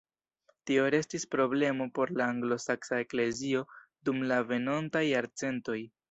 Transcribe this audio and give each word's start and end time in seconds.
Tio 0.69 0.83
restis 0.93 1.25
problemo 1.33 1.85
por 1.99 2.11
la 2.21 2.25
anglosaksa 2.35 2.99
eklezio 3.03 3.61
dum 4.09 4.23
la 4.31 4.39
venontaj 4.53 5.03
jarcentoj. 5.09 5.77